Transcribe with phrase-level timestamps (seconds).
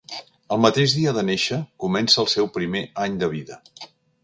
[0.53, 3.63] El mateix dia de néixer comença el seu primer any de vida.